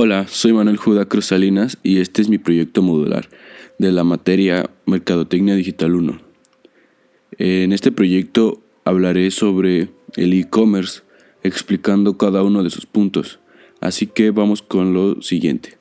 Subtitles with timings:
[0.00, 3.28] Hola, soy Manuel Juda Cruz Salinas y este es mi proyecto modular
[3.78, 6.20] de la materia Mercadotecnia Digital 1.
[7.38, 11.02] En este proyecto hablaré sobre el e-commerce
[11.42, 13.40] explicando cada uno de sus puntos,
[13.80, 15.78] así que vamos con lo siguiente.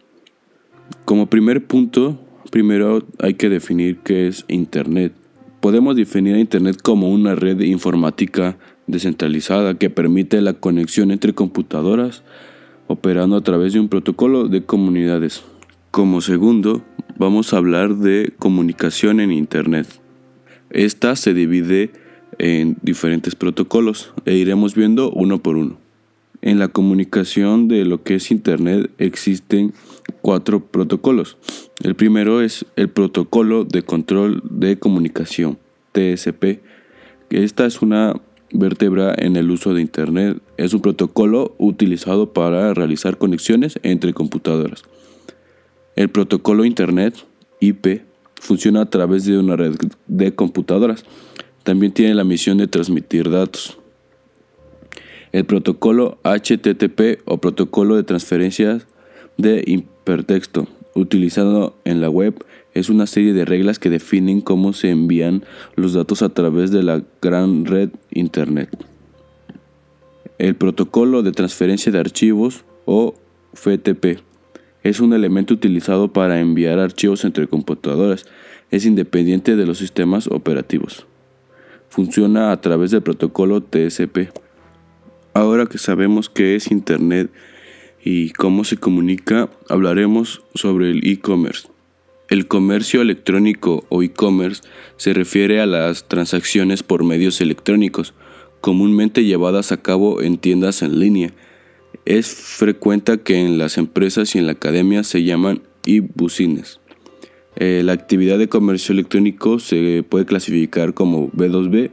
[1.05, 5.13] Como primer punto, primero hay que definir qué es Internet.
[5.59, 8.57] Podemos definir a Internet como una red informática
[8.87, 12.23] descentralizada que permite la conexión entre computadoras
[12.87, 15.43] operando a través de un protocolo de comunidades.
[15.91, 16.83] Como segundo,
[17.17, 19.87] vamos a hablar de comunicación en Internet.
[20.69, 21.91] Esta se divide
[22.39, 25.77] en diferentes protocolos e iremos viendo uno por uno.
[26.41, 29.73] En la comunicación de lo que es Internet existen
[30.21, 31.37] cuatro protocolos.
[31.83, 35.57] El primero es el protocolo de control de comunicación,
[35.93, 36.59] TSP.
[37.29, 38.13] Esta es una
[38.51, 40.41] vértebra en el uso de Internet.
[40.57, 44.83] Es un protocolo utilizado para realizar conexiones entre computadoras.
[45.95, 47.15] El protocolo Internet,
[47.59, 48.03] IP,
[48.39, 49.75] funciona a través de una red
[50.07, 51.03] de computadoras.
[51.63, 53.77] También tiene la misión de transmitir datos.
[55.31, 58.87] El protocolo HTTP o protocolo de transferencias
[59.37, 64.89] de hipertexto, utilizado en la web, es una serie de reglas que definen cómo se
[64.89, 65.43] envían
[65.75, 68.69] los datos a través de la gran red Internet.
[70.37, 73.15] El protocolo de transferencia de archivos o
[73.53, 74.21] FTP
[74.83, 78.25] es un elemento utilizado para enviar archivos entre computadoras.
[78.69, 81.07] Es independiente de los sistemas operativos.
[81.89, 84.29] Funciona a través del protocolo TSP.
[85.33, 87.31] Ahora que sabemos qué es Internet
[88.09, 91.67] y cómo se comunica, hablaremos sobre el e-commerce.
[92.29, 94.61] El comercio electrónico o e-commerce
[94.95, 98.13] se refiere a las transacciones por medios electrónicos,
[98.61, 101.33] comúnmente llevadas a cabo en tiendas en línea.
[102.05, 106.79] Es frecuente que en las empresas y en la academia se llaman e-business.
[107.57, 111.91] Eh, la actividad de comercio electrónico se puede clasificar como B2B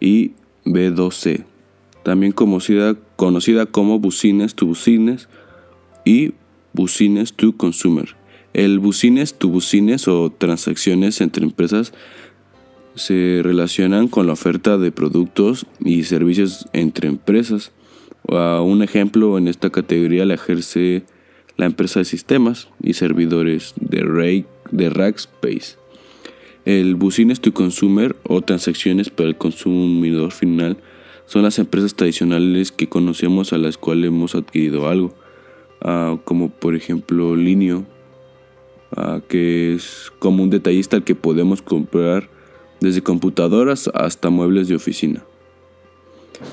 [0.00, 0.32] y
[0.64, 1.44] B2C,
[2.02, 5.28] también conocida, conocida como business to business
[6.04, 6.32] y
[6.72, 8.16] business to consumer.
[8.52, 11.92] El business to business o transacciones entre empresas
[12.94, 17.72] se relacionan con la oferta de productos y servicios entre empresas.
[18.28, 21.02] un ejemplo en esta categoría la ejerce
[21.56, 25.76] la empresa de sistemas y servidores de, de Rackspace.
[26.64, 30.78] El business to consumer o transacciones para el consumidor final
[31.26, 35.14] son las empresas tradicionales que conocemos a las cuales hemos adquirido algo,
[35.80, 37.84] ah, como por ejemplo Linio,
[39.28, 42.28] que es como un detallista al que podemos comprar
[42.80, 45.24] desde computadoras hasta muebles de oficina.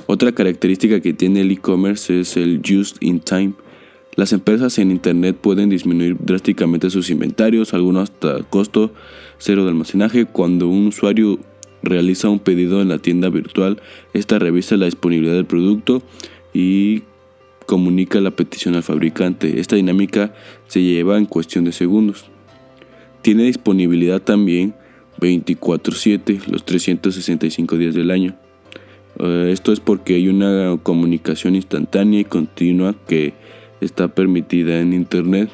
[0.08, 3.54] Otra característica que tiene el e-commerce es el just in time.
[4.16, 8.92] Las empresas en Internet pueden disminuir drásticamente sus inventarios, algunos hasta costo
[9.38, 10.26] cero de almacenaje.
[10.26, 11.40] Cuando un usuario
[11.84, 13.81] realiza un pedido en la tienda virtual,
[14.14, 16.02] esta revisa la disponibilidad del producto
[16.53, 17.03] y
[17.66, 19.59] comunica la petición al fabricante.
[19.59, 20.34] Esta dinámica
[20.68, 22.25] se lleva en cuestión de segundos.
[23.22, 24.74] Tiene disponibilidad también
[25.19, 28.36] 24/7, los 365 días del año.
[29.19, 33.34] Eh, esto es porque hay una comunicación instantánea y continua que
[33.81, 35.50] está permitida en Internet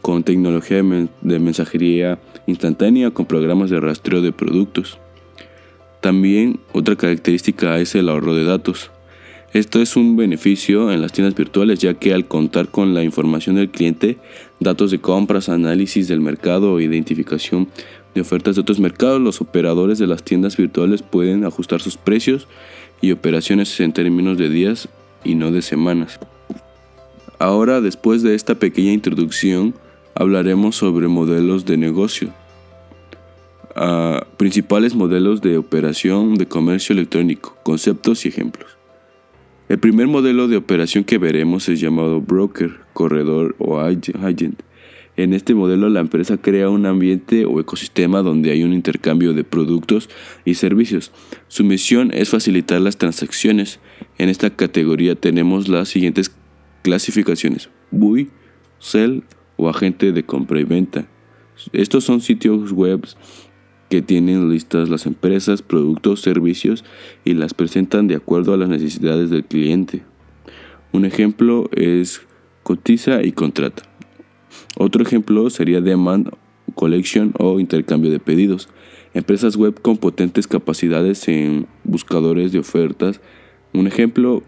[0.00, 0.82] con tecnología
[1.20, 4.98] de mensajería instantánea con programas de rastreo de productos.
[6.02, 8.90] También otra característica es el ahorro de datos.
[9.52, 13.54] Esto es un beneficio en las tiendas virtuales ya que al contar con la información
[13.54, 14.18] del cliente,
[14.58, 17.68] datos de compras, análisis del mercado o identificación
[18.16, 22.48] de ofertas de otros mercados, los operadores de las tiendas virtuales pueden ajustar sus precios
[23.00, 24.88] y operaciones en términos de días
[25.22, 26.18] y no de semanas.
[27.38, 29.72] Ahora, después de esta pequeña introducción,
[30.16, 32.32] hablaremos sobre modelos de negocio.
[33.74, 38.76] Ah, principales modelos de operación de comercio electrónico, conceptos y ejemplos.
[39.70, 44.60] El primer modelo de operación que veremos es llamado broker, corredor o agent.
[45.16, 49.44] En este modelo la empresa crea un ambiente o ecosistema donde hay un intercambio de
[49.44, 50.10] productos
[50.44, 51.10] y servicios.
[51.48, 53.80] Su misión es facilitar las transacciones.
[54.18, 56.30] En esta categoría tenemos las siguientes
[56.82, 57.70] clasificaciones.
[57.90, 58.30] BUI,
[58.78, 59.22] Sell
[59.56, 61.06] o agente de compra y venta.
[61.72, 63.06] Estos son sitios web
[63.92, 66.82] que tienen listas las empresas, productos, servicios
[67.26, 70.02] y las presentan de acuerdo a las necesidades del cliente.
[70.92, 72.22] Un ejemplo es
[72.62, 73.82] cotiza y contrata.
[74.78, 76.30] Otro ejemplo sería demand
[76.74, 78.70] collection o intercambio de pedidos.
[79.12, 83.20] Empresas web con potentes capacidades en buscadores de ofertas.
[83.74, 84.42] Un ejemplo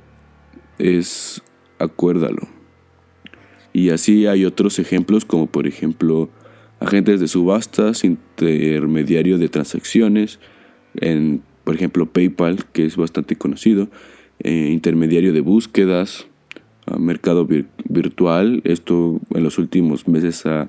[0.78, 1.42] es
[1.78, 2.48] acuérdalo.
[3.74, 6.30] Y así hay otros ejemplos como por ejemplo
[6.84, 10.38] agentes de subastas, intermediario de transacciones,
[11.64, 13.88] por ejemplo PayPal, que es bastante conocido,
[14.40, 16.26] eh, intermediario de búsquedas,
[16.98, 17.48] mercado
[17.88, 20.68] virtual, esto en los últimos meses ha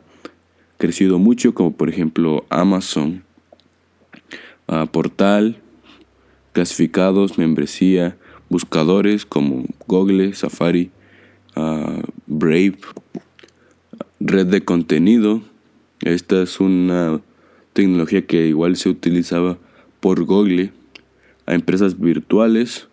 [0.77, 3.23] crecido mucho, como por ejemplo Amazon,
[4.91, 5.57] portal,
[6.53, 8.17] clasificados, membresía,
[8.49, 10.91] buscadores como Google, Safari,
[12.27, 12.77] Brave,
[14.19, 15.41] red de contenido.
[16.05, 17.19] Esta es una
[17.73, 19.57] tecnología que igual se utilizaba
[19.99, 20.71] por Google
[21.47, 22.87] a empresas virtuales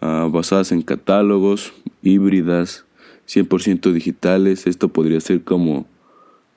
[0.00, 2.84] basadas en catálogos, híbridas,
[3.28, 4.66] 100% digitales.
[4.66, 5.86] Esto podría ser como,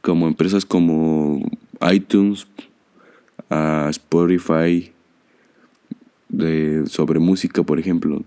[0.02, 1.48] como empresas como
[1.92, 2.48] iTunes,
[3.92, 4.92] Spotify,
[6.30, 8.24] de, sobre música, por ejemplo.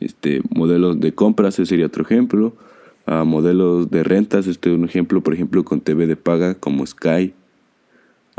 [0.00, 2.56] Este, modelos de compras, ese sería otro ejemplo.
[3.06, 7.34] Modelos de rentas, este es un ejemplo, por ejemplo, con TV de paga como Sky.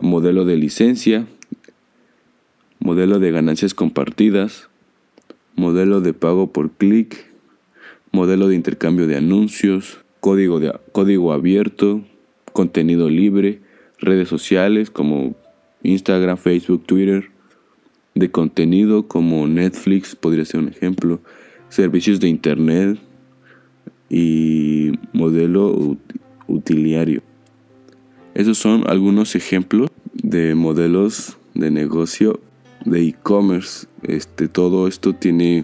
[0.01, 1.25] modelo de licencia,
[2.79, 4.69] modelo de ganancias compartidas,
[5.55, 7.31] modelo de pago por clic,
[8.11, 12.01] modelo de intercambio de anuncios, código, de, código abierto,
[12.51, 13.61] contenido libre,
[13.99, 15.35] redes sociales como
[15.83, 17.29] Instagram, Facebook, Twitter,
[18.15, 21.21] de contenido como Netflix, podría ser un ejemplo,
[21.69, 22.99] servicios de Internet
[24.09, 25.97] y modelo
[26.47, 27.21] utiliario.
[28.33, 32.39] Esos son algunos ejemplos de modelos de negocio
[32.83, 33.87] de e-commerce.
[34.03, 35.63] Este, todo esto tiene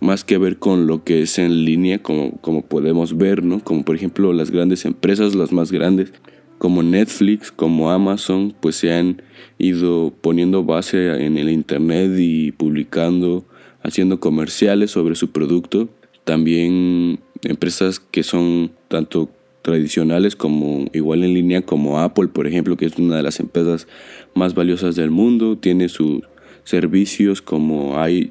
[0.00, 3.60] más que ver con lo que es en línea, como, como podemos ver, ¿no?
[3.60, 6.12] Como por ejemplo las grandes empresas, las más grandes,
[6.58, 9.22] como Netflix, como Amazon, pues se han
[9.58, 13.44] ido poniendo base en el Internet y publicando,
[13.82, 15.88] haciendo comerciales sobre su producto.
[16.24, 19.30] También empresas que son tanto
[19.62, 23.86] tradicionales como igual en línea como Apple, por ejemplo, que es una de las empresas
[24.34, 26.22] más valiosas del mundo, tiene su
[26.64, 28.28] servicios como eh,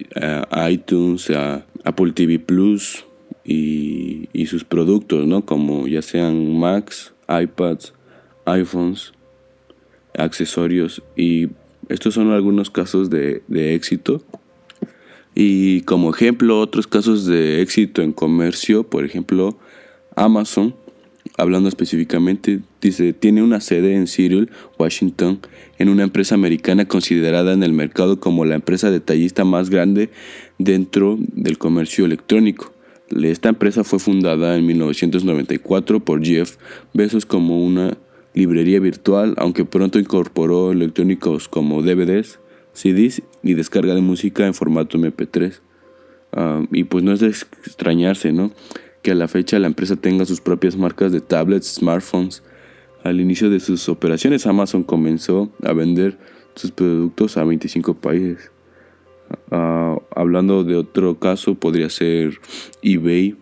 [0.70, 1.32] iTunes,
[1.84, 3.06] Apple TV Plus
[3.44, 5.46] y, sus productos, ¿no?
[5.46, 7.94] Como ya sean Macs, iPads,
[8.46, 9.14] iPhones,
[10.18, 11.50] accesorios y
[11.88, 14.24] estos son algunos casos de, de éxito.
[15.42, 19.58] Y como ejemplo, otros casos de éxito en comercio, por ejemplo,
[20.18, 20.76] Amazon
[21.38, 25.40] hablando específicamente, dice, tiene una sede en Seattle, Washington,
[25.78, 30.10] en una empresa americana considerada en el mercado como la empresa detallista más grande
[30.58, 32.74] dentro del comercio electrónico.
[33.10, 36.58] Esta empresa fue fundada en 1994 por Jeff
[36.94, 37.98] Bezos como una
[38.34, 42.40] librería virtual, aunque pronto incorporó electrónicos como DVDs,
[42.74, 45.60] CDs y descarga de música en formato MP3.
[46.33, 48.51] Ah, y pues no es de extrañarse, ¿no?
[49.01, 52.44] que a la fecha la empresa tenga sus propias marcas de tablets, smartphones.
[53.04, 56.18] Al inicio de sus operaciones, Amazon comenzó a vender
[56.56, 58.51] sus productos a 25 países.
[59.51, 62.39] Ah, hablando de otro caso, podría ser
[62.81, 63.38] eBay,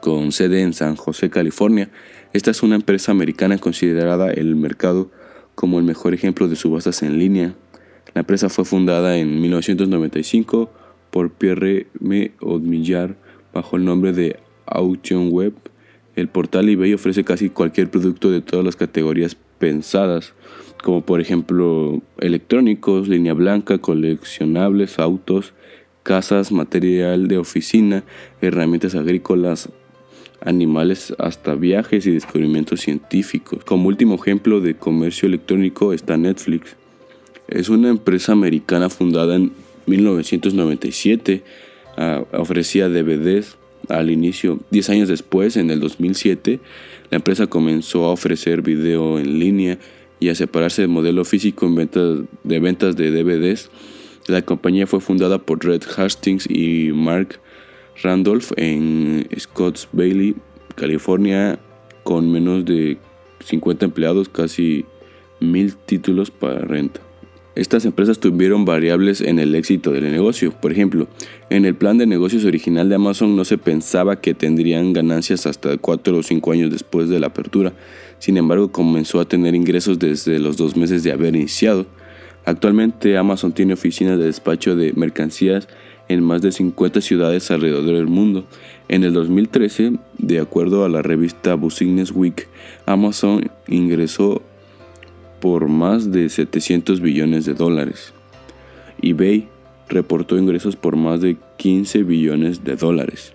[0.00, 1.90] con sede en San José, California.
[2.32, 5.10] Esta es una empresa americana considerada el mercado
[5.54, 7.54] como el mejor ejemplo de subastas en línea.
[8.14, 10.70] La empresa fue fundada en 1995
[11.10, 12.32] por Pierre M.
[12.40, 13.16] Odmillar
[13.52, 15.54] bajo el nombre de Auction Web,
[16.18, 20.34] el portal eBay ofrece casi cualquier producto de todas las categorías pensadas,
[20.82, 25.54] como por ejemplo electrónicos, línea blanca, coleccionables, autos,
[26.02, 28.02] casas, material de oficina,
[28.40, 29.68] herramientas agrícolas,
[30.40, 33.64] animales, hasta viajes y descubrimientos científicos.
[33.64, 36.76] Como último ejemplo de comercio electrónico está Netflix.
[37.48, 39.52] Es una empresa americana fundada en
[39.86, 41.42] 1997.
[41.96, 43.56] Ah, ofrecía DVDs,
[43.88, 44.60] al inicio.
[44.70, 46.60] Diez años después, en el 2007,
[47.10, 49.78] la empresa comenzó a ofrecer video en línea
[50.20, 51.68] y a separarse del modelo físico
[52.44, 53.70] de ventas de DVDs.
[54.26, 57.40] La compañía fue fundada por Red Hastings y Mark
[58.02, 60.36] Randolph en Scotts Bailey,
[60.74, 61.58] California,
[62.04, 62.98] con menos de
[63.42, 64.84] 50 empleados, casi
[65.40, 67.07] mil títulos para renta.
[67.58, 70.52] Estas empresas tuvieron variables en el éxito del negocio.
[70.52, 71.08] Por ejemplo,
[71.50, 75.76] en el plan de negocios original de Amazon no se pensaba que tendrían ganancias hasta
[75.76, 77.72] 4 o 5 años después de la apertura.
[78.20, 81.86] Sin embargo, comenzó a tener ingresos desde los dos meses de haber iniciado.
[82.44, 85.66] Actualmente Amazon tiene oficinas de despacho de mercancías
[86.06, 88.44] en más de 50 ciudades alrededor del mundo.
[88.86, 92.46] En el 2013, de acuerdo a la revista Business Week,
[92.86, 94.42] Amazon ingresó
[95.40, 98.12] por más de 700 billones de dólares.
[99.00, 99.48] eBay
[99.88, 103.32] reportó ingresos por más de 15 billones de dólares.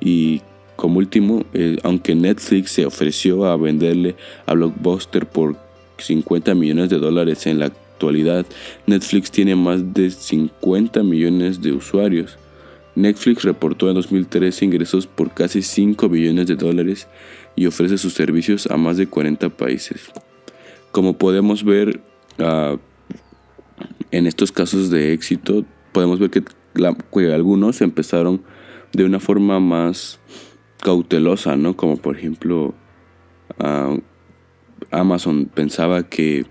[0.00, 0.42] Y
[0.76, 4.16] como último, eh, aunque Netflix se ofreció a venderle
[4.46, 5.56] a Blockbuster por
[5.98, 8.44] 50 millones de dólares en la actualidad,
[8.86, 12.36] Netflix tiene más de 50 millones de usuarios.
[12.94, 17.06] Netflix reportó en 2013 ingresos por casi 5 billones de dólares
[17.54, 20.10] y ofrece sus servicios a más de 40 países.
[20.92, 22.00] Como podemos ver
[22.38, 22.76] ah,
[24.10, 26.44] en estos casos de éxito, podemos ver que,
[27.32, 28.42] algunos empezaron
[28.92, 30.20] de una forma más
[30.80, 31.76] cautelosa, ¿no?
[31.76, 32.74] Como por ejemplo,
[33.58, 33.96] ah,
[34.90, 36.46] Amazon pensaba que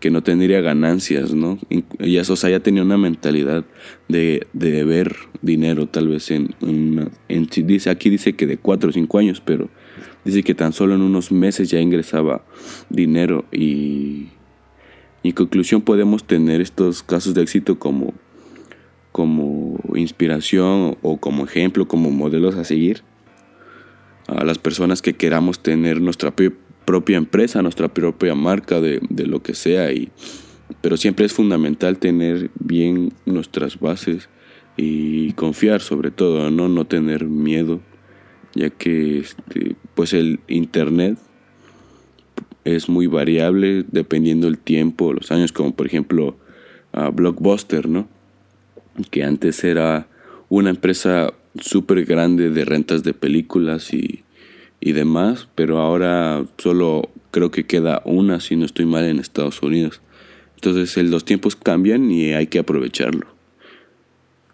[0.00, 1.58] que no tendría ganancias, ¿no?
[1.98, 3.64] Ya, o ya tenía una mentalidad
[4.08, 8.92] de, de ver dinero tal vez en, en, dice, aquí dice que de 4 o
[8.92, 9.68] 5 años, pero
[10.26, 12.44] dice que tan solo en unos meses ya ingresaba
[12.90, 14.28] dinero y
[15.22, 18.12] en conclusión podemos tener estos casos de éxito como,
[19.12, 23.02] como inspiración o como ejemplo, como modelos a seguir
[24.28, 26.34] a las personas que queramos tener nuestra
[26.84, 29.92] propia empresa, nuestra propia marca de, lo que sea.
[29.92, 30.10] Y,
[30.80, 34.28] pero siempre es fundamental tener bien nuestras bases
[34.76, 37.80] y confiar sobre todo, no, no tener miedo,
[38.54, 41.18] ya que este, pues el internet
[42.64, 46.36] es muy variable dependiendo el tiempo, los años, como por ejemplo
[46.92, 48.06] a Blockbuster, ¿no?
[49.10, 50.06] Que antes era
[50.48, 54.22] una empresa súper grande de rentas de películas y
[54.80, 59.62] y demás, pero ahora solo creo que queda una, si no estoy mal, en Estados
[59.62, 60.00] Unidos.
[60.54, 63.26] Entonces los tiempos cambian y hay que aprovecharlo.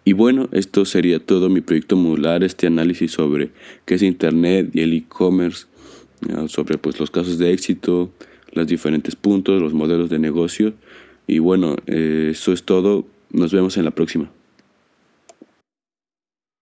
[0.05, 3.51] Y bueno, esto sería todo mi proyecto modular, este análisis sobre
[3.85, 5.65] qué es Internet y el e-commerce,
[6.47, 8.11] sobre pues, los casos de éxito,
[8.51, 10.73] los diferentes puntos, los modelos de negocio.
[11.25, 13.05] Y bueno, eh, eso es todo.
[13.31, 14.29] Nos vemos en la próxima.